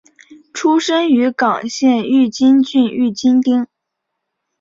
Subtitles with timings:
[0.51, 3.67] 出身于冈山县御津郡御津町。